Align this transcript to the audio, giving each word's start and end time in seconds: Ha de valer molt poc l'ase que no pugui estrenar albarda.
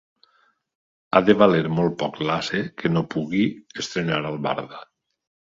Ha 1.17 1.21
de 1.27 1.35
valer 1.41 1.59
molt 1.79 1.95
poc 2.03 2.17
l'ase 2.29 2.63
que 2.83 2.93
no 2.97 3.07
pugui 3.15 3.45
estrenar 3.85 4.21
albarda. 4.31 4.83